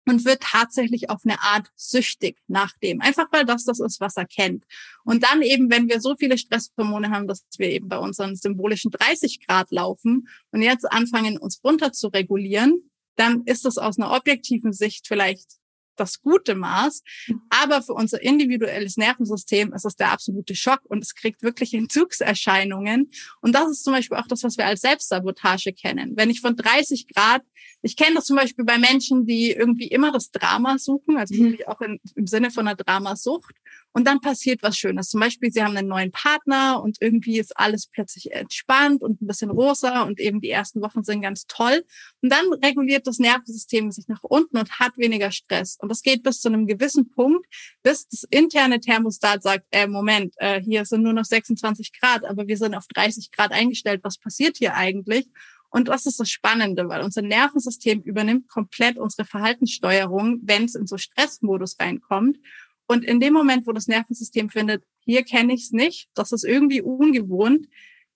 [0.06, 3.02] und wird tatsächlich auf eine Art süchtig nach dem.
[3.02, 4.64] Einfach weil das das ist, was er kennt.
[5.04, 8.92] Und dann eben, wenn wir so viele Stresshormone haben, dass wir eben bei unseren symbolischen
[8.92, 14.12] 30 Grad laufen und jetzt anfangen, uns runter zu regulieren, dann ist das aus einer
[14.12, 15.58] objektiven Sicht vielleicht
[15.96, 17.02] das gute Maß.
[17.26, 17.42] Mhm.
[17.50, 23.10] Aber für unser individuelles Nervensystem ist es der absolute Schock und es kriegt wirklich Entzugserscheinungen.
[23.40, 26.12] Und das ist zum Beispiel auch das, was wir als Selbstsabotage kennen.
[26.16, 27.42] Wenn ich von 30 Grad,
[27.82, 31.44] ich kenne das zum Beispiel bei Menschen, die irgendwie immer das Drama suchen, also mhm.
[31.44, 33.54] wirklich auch in, im Sinne von einer Dramasucht.
[33.92, 35.08] Und dann passiert was Schönes.
[35.08, 39.26] Zum Beispiel, sie haben einen neuen Partner und irgendwie ist alles plötzlich entspannt und ein
[39.26, 41.82] bisschen rosa und eben die ersten Wochen sind ganz toll.
[42.20, 45.78] Und dann reguliert das Nervensystem sich nach unten und hat weniger Stress.
[45.80, 47.46] Und das geht bis zu einem gewissen Punkt,
[47.82, 52.46] bis das interne Thermostat sagt, äh, Moment, äh, hier sind nur noch 26 Grad, aber
[52.46, 54.00] wir sind auf 30 Grad eingestellt.
[54.04, 55.26] Was passiert hier eigentlich?
[55.70, 60.86] Und das ist das Spannende, weil unser Nervensystem übernimmt komplett unsere Verhaltenssteuerung, wenn es in
[60.86, 62.38] so Stressmodus reinkommt.
[62.86, 66.44] Und in dem Moment, wo das Nervensystem findet, hier kenne ich es nicht, das ist
[66.44, 67.66] irgendwie ungewohnt,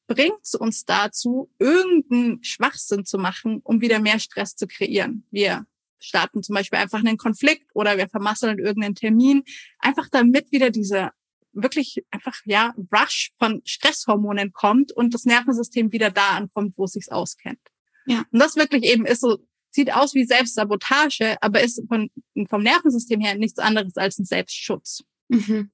[0.06, 5.24] bringt es uns dazu, irgendeinen Schwachsinn zu machen, um wieder mehr Stress zu kreieren.
[5.30, 5.66] Wir
[6.00, 9.44] starten zum Beispiel einfach einen Konflikt oder wir vermasseln irgendeinen Termin,
[9.78, 11.12] einfach damit wieder dieser
[11.52, 16.92] wirklich einfach ja Rush von Stresshormonen kommt und das Nervensystem wieder da ankommt, wo es
[16.92, 17.61] sich auskennt.
[18.06, 18.24] Ja.
[18.30, 19.38] Und das wirklich eben ist so
[19.70, 22.11] sieht aus wie Selbstsabotage, aber ist von,
[22.48, 25.04] vom Nervensystem her nichts anderes als ein Selbstschutz.
[25.28, 25.70] Mhm.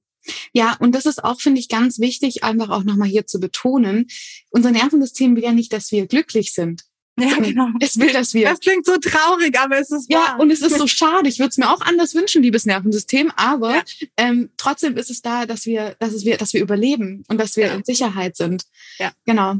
[0.53, 4.07] Ja, und das ist auch, finde ich, ganz wichtig, einfach auch nochmal hier zu betonen.
[4.49, 6.83] Unser Nervensystem will ja nicht, dass wir glücklich sind.
[7.19, 7.69] Ja, genau.
[7.79, 8.49] Es will, dass wir.
[8.49, 10.35] Das klingt so traurig, aber es ist wahr.
[10.35, 11.27] Ja, und es ist so schade.
[11.27, 13.83] Ich würde es mir auch anders wünschen, liebes Nervensystem, aber ja.
[14.17, 17.55] ähm, trotzdem ist es da, dass wir, dass es wir, dass wir überleben und dass
[17.55, 17.73] wir ja.
[17.73, 18.65] in Sicherheit sind.
[18.99, 19.11] Ja.
[19.25, 19.55] Genau.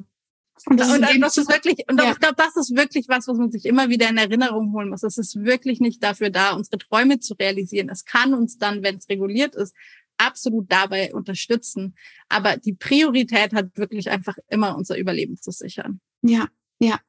[0.65, 2.12] Und das, und ist, das ist wirklich, und ja.
[2.12, 5.04] ich glaube, das ist wirklich was, was man sich immer wieder in Erinnerung holen muss.
[5.04, 7.89] Es ist wirklich nicht dafür da, unsere Träume zu realisieren.
[7.89, 9.76] Es kann uns dann, wenn es reguliert ist,
[10.17, 11.96] absolut dabei unterstützen.
[12.30, 16.00] Aber die Priorität hat wirklich einfach immer unser Überleben zu sichern.
[16.22, 16.48] Ja,
[16.80, 17.00] ja.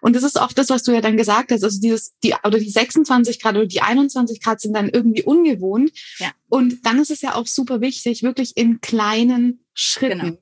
[0.00, 1.64] Und das ist auch das, was du ja dann gesagt hast.
[1.64, 5.92] Also dieses, die, oder die 26 Grad oder die 21 Grad sind dann irgendwie ungewohnt.
[6.18, 6.32] Ja.
[6.48, 10.18] Und dann ist es ja auch super wichtig, wirklich in kleinen Schritten.
[10.18, 10.38] Genau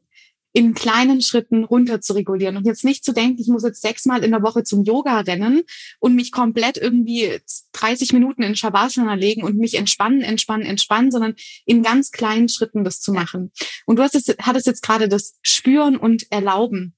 [0.58, 4.24] in kleinen Schritten runter zu regulieren und jetzt nicht zu denken, ich muss jetzt sechsmal
[4.24, 5.62] in der Woche zum Yoga rennen
[6.00, 7.38] und mich komplett irgendwie
[7.74, 12.82] 30 Minuten in Shavasana legen und mich entspannen, entspannen, entspannen, sondern in ganz kleinen Schritten
[12.82, 13.52] das zu machen.
[13.86, 16.96] Und du hast es, hattest jetzt gerade das Spüren und Erlauben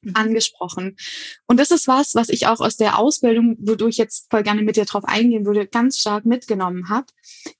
[0.00, 0.16] mhm.
[0.16, 0.96] angesprochen.
[1.46, 4.62] Und das ist was, was ich auch aus der Ausbildung, wodurch ich jetzt voll gerne
[4.62, 7.06] mit dir drauf eingehen würde, ganz stark mitgenommen habe,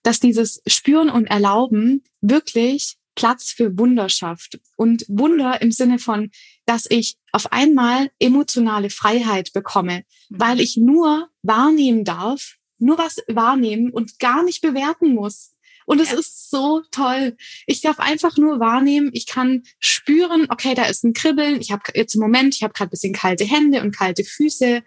[0.02, 4.60] dass dieses Spüren und Erlauben wirklich Platz für Wunder schafft.
[4.76, 6.30] Und Wunder im Sinne von,
[6.66, 10.40] dass ich auf einmal emotionale Freiheit bekomme, mhm.
[10.40, 15.52] weil ich nur wahrnehmen darf, nur was wahrnehmen und gar nicht bewerten muss.
[15.86, 16.18] Und es ja.
[16.18, 17.36] ist so toll.
[17.66, 19.10] Ich darf einfach nur wahrnehmen.
[19.12, 21.60] Ich kann spüren, okay, da ist ein Kribbeln.
[21.60, 24.82] Ich habe jetzt im Moment, ich habe gerade bisschen kalte Hände und kalte Füße.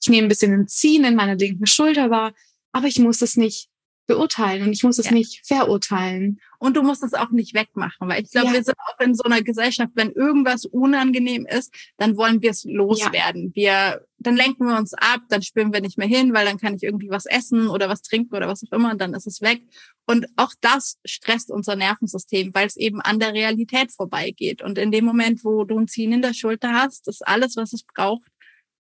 [0.00, 2.32] Ich nehme ein bisschen ein Ziehen in meiner linken Schulter wahr,
[2.72, 3.68] aber ich muss es nicht
[4.06, 5.12] beurteilen und ich muss es ja.
[5.12, 6.40] nicht verurteilen.
[6.64, 8.52] Und du musst es auch nicht wegmachen, weil ich glaube, ja.
[8.54, 12.64] wir sind auch in so einer Gesellschaft, wenn irgendwas unangenehm ist, dann wollen wir es
[12.64, 13.52] loswerden.
[13.54, 13.92] Ja.
[13.92, 16.74] Wir, dann lenken wir uns ab, dann spüren wir nicht mehr hin, weil dann kann
[16.74, 19.42] ich irgendwie was essen oder was trinken oder was auch immer und dann ist es
[19.42, 19.60] weg.
[20.06, 24.62] Und auch das stresst unser Nervensystem, weil es eben an der Realität vorbeigeht.
[24.62, 27.74] Und in dem Moment, wo du ein Ziehen in der Schulter hast, ist alles, was
[27.74, 28.30] es braucht,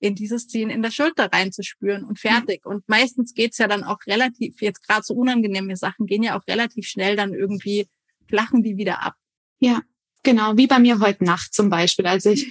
[0.02, 2.66] in dieses Ziehen in der Schulter reinzuspüren und fertig.
[2.66, 2.72] Mhm.
[2.72, 6.46] Und meistens geht's ja dann auch relativ, jetzt gerade so unangenehme Sachen gehen ja auch
[6.48, 7.88] relativ schnell dann irgendwie,
[8.28, 9.16] flachen die wieder ab.
[9.60, 9.82] Ja,
[10.24, 12.48] genau, wie bei mir heute Nacht zum Beispiel, als ich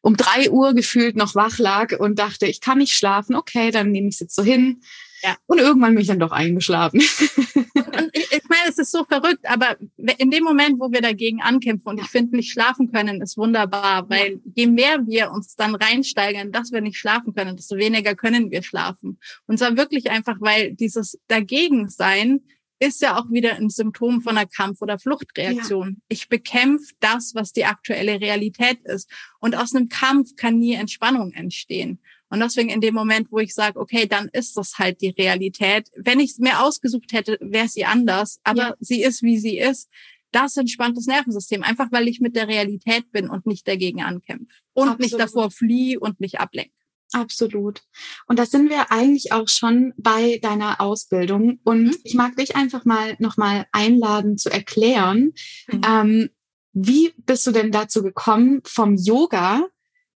[0.00, 3.90] um drei Uhr gefühlt noch wach lag und dachte, ich kann nicht schlafen, okay, dann
[3.90, 4.80] nehme ich es jetzt so hin.
[5.22, 5.36] Ja.
[5.46, 7.00] Und irgendwann bin ich dann doch eingeschlafen.
[7.00, 11.88] Und ich, meine, es ist so verrückt, aber in dem Moment, wo wir dagegen ankämpfen
[11.88, 14.38] und ich finde, nicht schlafen können, ist wunderbar, weil ja.
[14.54, 18.62] je mehr wir uns dann reinsteigern, dass wir nicht schlafen können, desto weniger können wir
[18.62, 19.18] schlafen.
[19.46, 22.40] Und zwar wirklich einfach, weil dieses Dagegensein
[22.80, 25.88] ist ja auch wieder ein Symptom von einer Kampf- oder Fluchtreaktion.
[25.88, 25.96] Ja.
[26.08, 29.10] Ich bekämpfe das, was die aktuelle Realität ist.
[29.40, 32.00] Und aus einem Kampf kann nie Entspannung entstehen.
[32.30, 35.88] Und deswegen in dem Moment, wo ich sage, okay, dann ist das halt die Realität.
[35.96, 38.74] Wenn ich es mir ausgesucht hätte, wäre sie anders, aber ja.
[38.80, 39.88] sie ist, wie sie ist.
[40.30, 44.54] Das entspannt das Nervensystem, einfach weil ich mit der Realität bin und nicht dagegen ankämpfe.
[44.74, 45.00] Und Absolut.
[45.00, 46.72] nicht davor fliehe und mich ablenke.
[47.12, 47.80] Absolut.
[48.26, 51.60] Und da sind wir eigentlich auch schon bei deiner Ausbildung.
[51.64, 51.96] Und mhm.
[52.04, 55.32] ich mag dich einfach mal nochmal einladen zu erklären,
[55.72, 55.80] mhm.
[55.86, 56.30] ähm,
[56.74, 59.66] wie bist du denn dazu gekommen, vom Yoga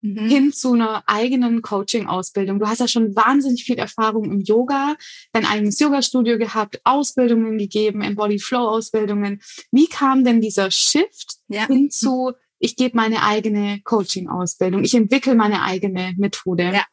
[0.01, 0.27] mhm.
[0.27, 2.59] hin zu einer eigenen Coaching-Ausbildung.
[2.59, 4.95] Du hast ja schon wahnsinnig viel Erfahrung im Yoga,
[5.33, 9.41] dein eigenes Yoga-Studio gehabt, Ausbildungen gegeben, Embody-Flow-Ausbildungen.
[9.71, 11.67] Wie kam denn dieser Shift ja.
[11.67, 16.71] hin zu, ich gebe meine eigene Coaching-Ausbildung, ich entwickle meine eigene Methode?
[16.73, 16.85] Ja.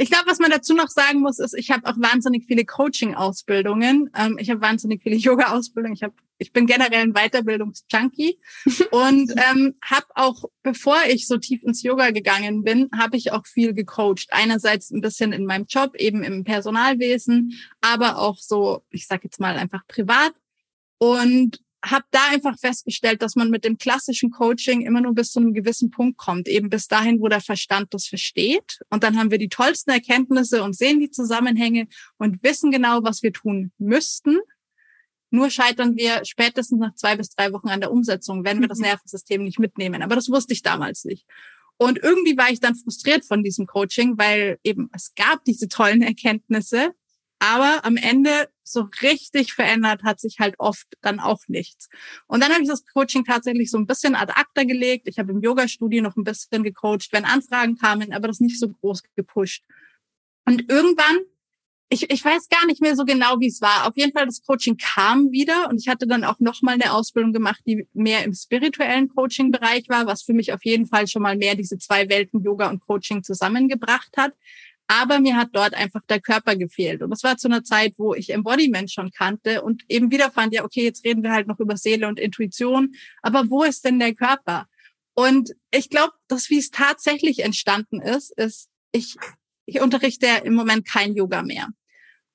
[0.00, 4.08] Ich glaube, was man dazu noch sagen muss, ist, ich habe auch wahnsinnig viele Coaching-Ausbildungen.
[4.16, 5.94] Ähm, ich habe wahnsinnig viele Yoga-Ausbildungen.
[5.94, 8.38] Ich habe, ich bin generell ein Weiterbildungsjunkie
[8.92, 13.44] und ähm, habe auch, bevor ich so tief ins Yoga gegangen bin, habe ich auch
[13.44, 14.28] viel gecoacht.
[14.30, 19.40] Einerseits ein bisschen in meinem Job, eben im Personalwesen, aber auch so, ich sage jetzt
[19.40, 20.32] mal einfach privat.
[20.98, 25.40] Und habe da einfach festgestellt, dass man mit dem klassischen Coaching immer nur bis zu
[25.40, 28.80] einem gewissen Punkt kommt, eben bis dahin, wo der Verstand das versteht.
[28.90, 31.86] Und dann haben wir die tollsten Erkenntnisse und sehen die Zusammenhänge
[32.16, 34.38] und wissen genau, was wir tun müssten.
[35.30, 38.78] Nur scheitern wir spätestens nach zwei bis drei Wochen an der Umsetzung, wenn wir das
[38.78, 38.86] mhm.
[38.86, 40.02] Nervensystem nicht mitnehmen.
[40.02, 41.26] Aber das wusste ich damals nicht.
[41.76, 46.02] Und irgendwie war ich dann frustriert von diesem Coaching, weil eben es gab diese tollen
[46.02, 46.92] Erkenntnisse,
[47.38, 51.88] aber am Ende so richtig verändert hat sich halt oft dann auch nichts.
[52.26, 55.08] Und dann habe ich das Coaching tatsächlich so ein bisschen ad acta gelegt.
[55.08, 58.68] Ich habe im Yoga-Studio noch ein bisschen gecoacht, wenn Anfragen kamen, aber das nicht so
[58.68, 59.64] groß gepusht.
[60.44, 61.18] Und irgendwann,
[61.90, 63.86] ich, ich weiß gar nicht mehr so genau, wie es war.
[63.86, 67.32] Auf jeden Fall, das Coaching kam wieder und ich hatte dann auch nochmal eine Ausbildung
[67.32, 71.36] gemacht, die mehr im spirituellen Coaching-Bereich war, was für mich auf jeden Fall schon mal
[71.36, 74.32] mehr diese zwei Welten Yoga und Coaching zusammengebracht hat.
[74.88, 77.02] Aber mir hat dort einfach der Körper gefehlt.
[77.02, 80.54] Und das war zu einer Zeit, wo ich Embodiment schon kannte und eben wieder fand,
[80.54, 82.94] ja, okay, jetzt reden wir halt noch über Seele und Intuition.
[83.22, 84.66] Aber wo ist denn der Körper?
[85.14, 89.16] Und ich glaube, dass wie es tatsächlich entstanden ist, ist, ich,
[89.66, 91.68] ich unterrichte im Moment kein Yoga mehr.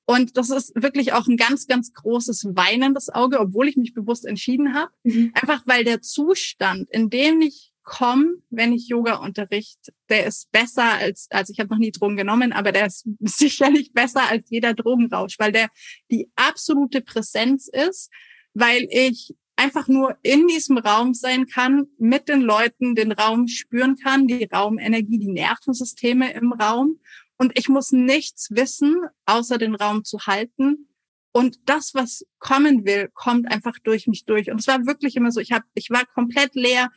[0.05, 4.25] Und das ist wirklich auch ein ganz, ganz großes weinendes Auge, obwohl ich mich bewusst
[4.25, 4.91] entschieden habe.
[5.03, 5.31] Mhm.
[5.33, 10.93] Einfach weil der Zustand, in dem ich komme, wenn ich Yoga unterricht, der ist besser
[10.93, 14.73] als, also ich habe noch nie Drogen genommen, aber der ist sicherlich besser als jeder
[14.73, 15.69] Drogenrausch, weil der
[16.09, 18.09] die absolute Präsenz ist,
[18.53, 23.97] weil ich einfach nur in diesem Raum sein kann, mit den Leuten den Raum spüren
[23.97, 26.99] kann, die Raumenergie, die Nervensysteme im Raum.
[27.37, 30.87] Und ich muss nichts wissen, außer den Raum zu halten.
[31.31, 34.51] Und das, was kommen will, kommt einfach durch mich durch.
[34.51, 36.89] Und es war wirklich immer so, ich habe, ich war komplett leer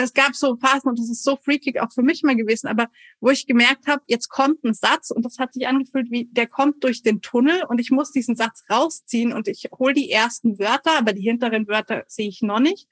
[0.00, 2.88] es gab so Phasen und das ist so freakig auch für mich mal gewesen, aber
[3.20, 6.46] wo ich gemerkt habe, jetzt kommt ein Satz und das hat sich angefühlt wie, der
[6.46, 10.60] kommt durch den Tunnel und ich muss diesen Satz rausziehen und ich hole die ersten
[10.60, 12.86] Wörter, aber die hinteren Wörter sehe ich noch nicht.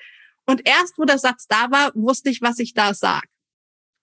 [0.47, 3.29] Und erst, wo der Satz da war, wusste ich, was ich da sag.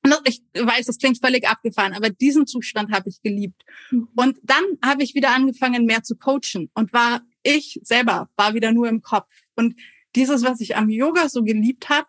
[0.05, 3.63] Und ich weiß, das klingt völlig abgefahren, aber diesen Zustand habe ich geliebt.
[3.91, 4.07] Mhm.
[4.15, 8.71] Und dann habe ich wieder angefangen, mehr zu coachen und war ich selber, war wieder
[8.71, 9.29] nur im Kopf.
[9.55, 9.75] Und
[10.15, 12.07] dieses, was ich am Yoga so geliebt habe,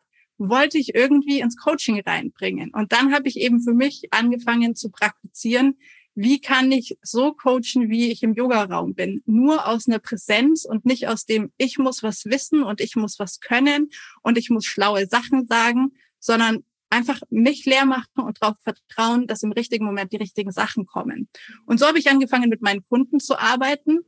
[0.49, 2.71] wollte ich irgendwie ins Coaching reinbringen.
[2.71, 5.79] Und dann habe ich eben für mich angefangen zu praktizieren,
[6.15, 9.23] wie kann ich so coachen, wie ich im Yoga-Raum bin?
[9.27, 13.19] Nur aus einer Präsenz und nicht aus dem, ich muss was wissen und ich muss
[13.19, 13.91] was können
[14.23, 19.43] und ich muss schlaue Sachen sagen, sondern einfach mich leer machen und darauf vertrauen, dass
[19.43, 21.29] im richtigen Moment die richtigen Sachen kommen.
[21.67, 24.01] Und so habe ich angefangen, mit meinen Kunden zu arbeiten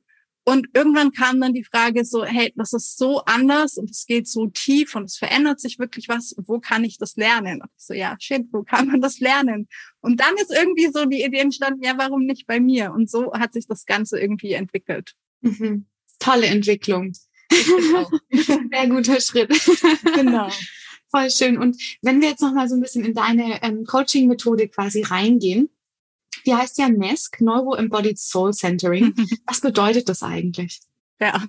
[0.48, 4.28] Und irgendwann kam dann die Frage so, hey, das ist so anders und es geht
[4.28, 6.36] so tief und es verändert sich wirklich was.
[6.38, 7.62] Wo kann ich das lernen?
[7.62, 9.66] Und ich so, ja, shit, wo kann man das lernen?
[10.00, 12.92] Und dann ist irgendwie so die Idee entstanden, ja, warum nicht bei mir?
[12.92, 15.14] Und so hat sich das Ganze irgendwie entwickelt.
[15.40, 15.86] Mhm.
[16.20, 17.12] Tolle Entwicklung.
[17.50, 19.52] Sehr guter Schritt.
[20.14, 20.48] Genau.
[21.10, 21.58] Voll schön.
[21.58, 25.70] Und wenn wir jetzt noch mal so ein bisschen in deine ähm, Coaching-Methode quasi reingehen,
[26.44, 29.14] die heißt ja NESC, Neuro-Embodied Soul Centering.
[29.46, 30.80] Was bedeutet das eigentlich?
[31.18, 31.32] Ja,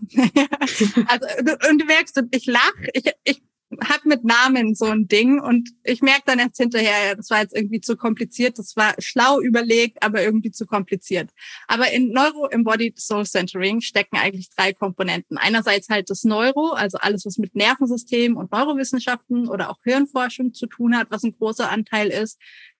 [1.08, 1.28] also
[1.70, 3.42] und du merkst, ich lach, ich, ich
[3.84, 7.56] habe mit Namen so ein Ding und ich merke dann erst hinterher, das war jetzt
[7.56, 11.32] irgendwie zu kompliziert, das war schlau überlegt, aber irgendwie zu kompliziert.
[11.68, 15.38] Aber in Neuro-Embodied Soul Centering stecken eigentlich drei Komponenten.
[15.38, 20.68] Einerseits halt das Neuro, also alles, was mit Nervensystem und Neurowissenschaften oder auch Hirnforschung zu
[20.68, 22.40] tun hat, was ein großer Anteil ist.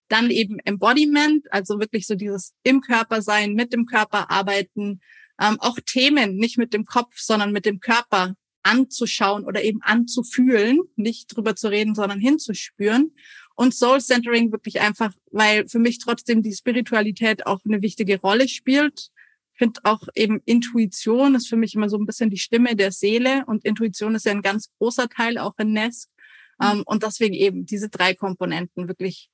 [0.10, 5.02] Dann eben Embodiment, also wirklich so dieses im Körper sein, mit dem Körper arbeiten,
[5.40, 10.82] ähm, auch Themen nicht mit dem Kopf, sondern mit dem Körper anzuschauen oder eben anzufühlen,
[10.96, 13.14] nicht drüber zu reden, sondern hinzuspüren.
[13.56, 18.48] Und Soul Centering wirklich einfach, weil für mich trotzdem die Spiritualität auch eine wichtige Rolle
[18.48, 19.10] spielt.
[19.54, 22.92] Ich finde auch eben Intuition ist für mich immer so ein bisschen die Stimme der
[22.92, 26.12] Seele und Intuition ist ja ein ganz großer Teil auch in Nest.
[26.60, 26.82] Mhm.
[26.86, 29.30] und deswegen eben diese drei Komponenten wirklich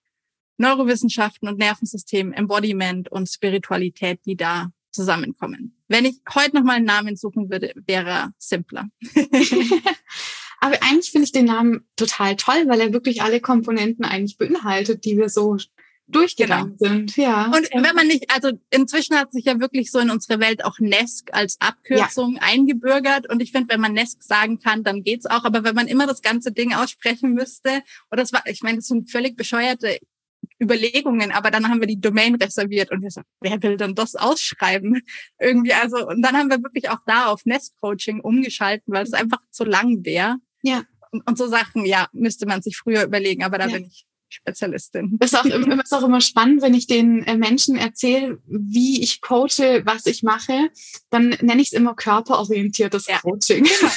[0.64, 5.76] Neurowissenschaften und Nervensystem, Embodiment und Spiritualität, die da zusammenkommen.
[5.88, 8.88] Wenn ich heute noch mal einen Namen suchen würde, wäre er simpler.
[10.60, 15.04] Aber eigentlich finde ich den Namen total toll, weil er wirklich alle Komponenten eigentlich beinhaltet,
[15.04, 15.58] die wir so
[16.08, 16.94] durchgegangen genau.
[16.94, 17.18] sind.
[17.18, 17.46] Ja.
[17.48, 20.80] Und wenn man nicht, also inzwischen hat sich ja wirklich so in unsere Welt auch
[20.80, 22.42] NESC als Abkürzung ja.
[22.44, 23.30] eingebürgert.
[23.30, 25.44] Und ich finde, wenn man NESC sagen kann, dann geht's auch.
[25.44, 28.88] Aber wenn man immer das ganze Ding aussprechen müsste, oder das war, ich meine, das
[28.88, 29.98] sind völlig bescheuerte
[30.64, 34.16] Überlegungen, aber dann haben wir die Domain reserviert und wir so, wer will denn das
[34.16, 35.02] ausschreiben?
[35.40, 39.14] Irgendwie, also, und dann haben wir wirklich auch da auf Nest Coaching umgeschalten, weil es
[39.14, 40.38] einfach zu lang wäre.
[40.62, 40.84] Ja.
[41.12, 43.74] Und, und, so Sachen, ja, müsste man sich früher überlegen, aber da ja.
[43.74, 45.18] bin ich Spezialistin.
[45.20, 49.02] Das ist auch, immer, ist auch immer spannend, wenn ich den äh, Menschen erzähle, wie
[49.02, 50.70] ich coache, was ich mache,
[51.10, 53.20] dann nenne ich es immer körperorientiertes ja.
[53.20, 53.64] Coaching.
[53.64, 53.92] Genau.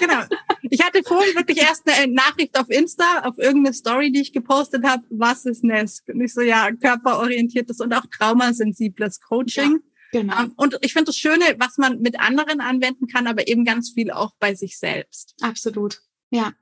[0.00, 0.24] genau.
[0.70, 4.84] Ich hatte vorhin wirklich erst eine Nachricht auf Insta, auf irgendeine Story, die ich gepostet
[4.84, 6.08] habe, was ist NESC?
[6.08, 9.80] Und ich so, ja, körperorientiertes und auch traumasensibles Coaching.
[10.12, 10.40] Ja, genau.
[10.40, 13.92] Ähm, und ich finde das Schöne, was man mit anderen anwenden kann, aber eben ganz
[13.92, 15.34] viel auch bei sich selbst.
[15.40, 16.00] Absolut.
[16.30, 16.52] Ja,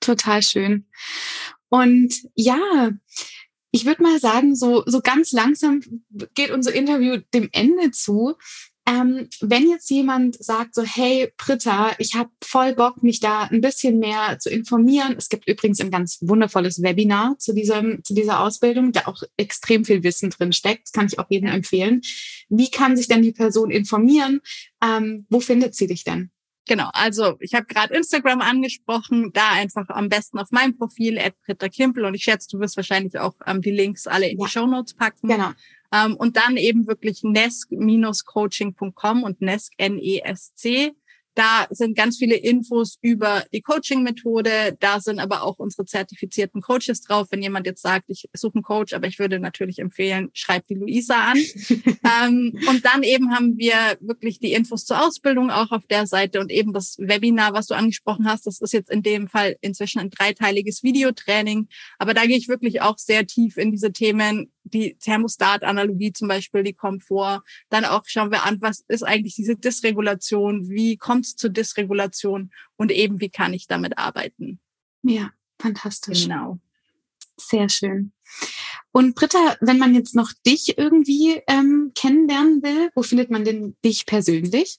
[0.00, 0.86] total schön.
[1.70, 2.90] Und ja,
[3.70, 5.80] ich würde mal sagen, so, so ganz langsam
[6.34, 8.34] geht unser Interview dem Ende zu.
[8.86, 13.60] Ähm, wenn jetzt jemand sagt so, hey Britta, ich habe voll Bock, mich da ein
[13.60, 15.14] bisschen mehr zu informieren.
[15.16, 19.84] Es gibt übrigens ein ganz wundervolles Webinar zu, diesem, zu dieser Ausbildung, da auch extrem
[19.84, 20.88] viel Wissen drin steckt.
[20.88, 22.00] Das kann ich auch jedem empfehlen.
[22.48, 24.40] Wie kann sich denn die Person informieren?
[24.82, 26.30] Ähm, wo findet sie dich denn?
[26.70, 31.68] Genau, also ich habe gerade Instagram angesprochen, da einfach am besten auf meinem Profil, Britta
[31.68, 34.46] Kimpel und ich schätze, du wirst wahrscheinlich auch ähm, die Links alle in ja.
[34.46, 35.26] die Show Notes packen.
[35.26, 35.50] Genau.
[35.92, 40.92] Ähm, und dann eben wirklich nesc-coaching.com und nesc, N-E-S-C.
[41.34, 44.76] Da sind ganz viele Infos über die Coaching-Methode.
[44.80, 47.28] Da sind aber auch unsere zertifizierten Coaches drauf.
[47.30, 50.74] Wenn jemand jetzt sagt, ich suche einen Coach, aber ich würde natürlich empfehlen, schreibt die
[50.74, 51.38] Luisa an.
[52.24, 56.40] ähm, und dann eben haben wir wirklich die Infos zur Ausbildung auch auf der Seite
[56.40, 58.46] und eben das Webinar, was du angesprochen hast.
[58.46, 61.68] Das ist jetzt in dem Fall inzwischen ein dreiteiliges Videotraining.
[61.98, 66.62] Aber da gehe ich wirklich auch sehr tief in diese Themen die Thermostat-Analogie zum Beispiel,
[66.62, 67.42] die kommt vor.
[67.68, 70.68] Dann auch schauen wir an, was ist eigentlich diese Dysregulation?
[70.68, 72.50] Wie kommt es zur Dysregulation?
[72.76, 74.60] Und eben, wie kann ich damit arbeiten?
[75.02, 76.24] Ja, fantastisch.
[76.24, 76.58] Genau.
[77.36, 78.12] Sehr schön.
[78.92, 83.76] Und Britta, wenn man jetzt noch dich irgendwie ähm, kennenlernen will, wo findet man denn
[83.84, 84.78] dich persönlich?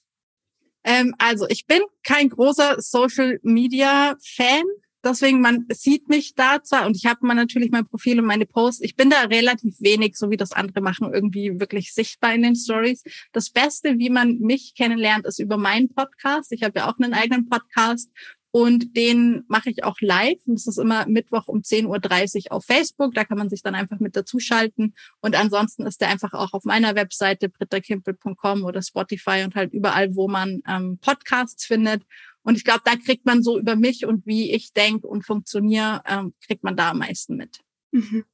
[0.84, 4.64] Ähm, also ich bin kein großer Social Media Fan.
[5.04, 8.46] Deswegen, man sieht mich da zwar und ich habe mal natürlich mein Profil und meine
[8.46, 8.82] Posts.
[8.82, 12.54] Ich bin da relativ wenig, so wie das andere machen, irgendwie wirklich sichtbar in den
[12.56, 13.02] Stories.
[13.32, 16.52] Das Beste, wie man mich kennenlernt, ist über meinen Podcast.
[16.52, 18.10] Ich habe ja auch einen eigenen Podcast
[18.54, 20.38] und den mache ich auch live.
[20.46, 23.14] Und das ist immer Mittwoch um 10.30 Uhr auf Facebook.
[23.14, 24.94] Da kann man sich dann einfach mit dazuschalten.
[25.22, 30.14] Und ansonsten ist der einfach auch auf meiner Webseite brittakimpel.com oder Spotify und halt überall,
[30.14, 32.02] wo man ähm, Podcasts findet.
[32.42, 36.02] Und ich glaube, da kriegt man so über mich und wie ich denke und funktioniere,
[36.06, 37.60] ähm, kriegt man da am meisten mit.
[37.92, 38.24] Mhm.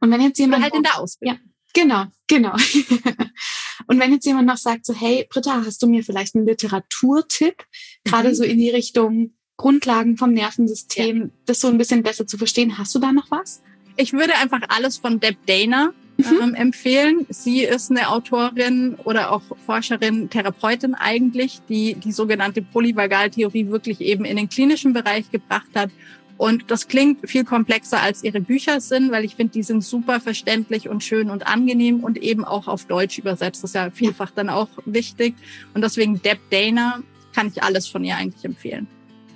[0.00, 1.38] Und wenn jetzt jemand Oder halt in der Ausbildung.
[1.38, 2.52] Ja, genau, genau.
[3.86, 7.64] und wenn jetzt jemand noch sagt, so, hey, Britta, hast du mir vielleicht einen Literaturtipp,
[8.04, 8.34] gerade mhm.
[8.34, 11.28] so in die Richtung Grundlagen vom Nervensystem, ja.
[11.46, 13.62] das so ein bisschen besser zu verstehen, hast du da noch was?
[13.96, 15.94] Ich würde einfach alles von Deb Dana.
[16.18, 17.26] Ähm, empfehlen.
[17.28, 24.24] Sie ist eine Autorin oder auch Forscherin, Therapeutin eigentlich, die die sogenannte Polyvagaltheorie wirklich eben
[24.24, 25.90] in den klinischen Bereich gebracht hat.
[26.38, 30.20] Und das klingt viel komplexer als ihre Bücher sind, weil ich finde, die sind super
[30.20, 33.62] verständlich und schön und angenehm und eben auch auf Deutsch übersetzt.
[33.62, 35.34] Das ist ja vielfach dann auch wichtig.
[35.72, 37.00] Und deswegen Deb Dana
[37.34, 38.86] kann ich alles von ihr eigentlich empfehlen.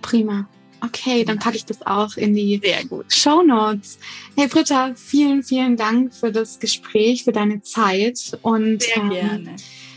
[0.02, 0.46] Prima.
[0.82, 2.60] Okay, dann packe ich das auch in die
[3.08, 3.98] Show Notes.
[4.36, 9.56] Hey Britta, vielen, vielen Dank für das Gespräch, für deine Zeit und sehr ähm, gerne.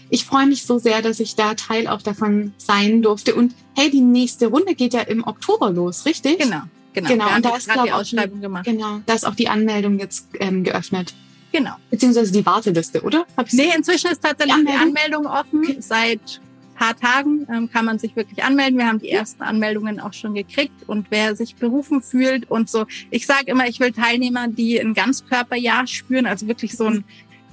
[0.09, 3.33] Ich freue mich so sehr, dass ich da Teil auch davon sein durfte.
[3.33, 6.37] Und hey, die nächste Runde geht ja im Oktober los, richtig?
[6.37, 6.61] Genau,
[6.93, 7.07] genau.
[7.07, 7.35] genau.
[7.35, 8.65] und da ist die Ausschreibung die, gemacht.
[8.65, 11.13] Genau, da ist auch die Anmeldung jetzt ähm, geöffnet.
[11.51, 11.71] Genau.
[11.89, 13.25] Beziehungsweise die Warteliste, oder?
[13.51, 15.59] nee, inzwischen ist tatsächlich die Anmeldung, die Anmeldung offen.
[15.63, 15.77] Okay.
[15.79, 16.41] Seit
[16.83, 18.77] paar Tagen ähm, kann man sich wirklich anmelden.
[18.77, 22.85] Wir haben die ersten Anmeldungen auch schon gekriegt und wer sich berufen fühlt und so.
[23.09, 27.05] Ich sage immer, ich will Teilnehmer, die ein Ganzkörperjahr spüren, also wirklich so ein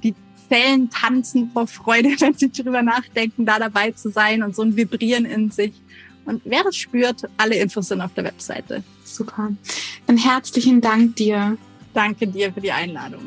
[0.03, 0.15] die
[0.49, 4.75] Zellen tanzen vor Freude, wenn sie drüber nachdenken, da dabei zu sein und so ein
[4.75, 5.73] Vibrieren in sich.
[6.25, 8.83] Und wer das spürt, alle Infos sind auf der Webseite.
[9.05, 9.53] Super.
[10.07, 11.57] Dann herzlichen Dank dir.
[11.93, 13.21] Danke dir für die Einladung.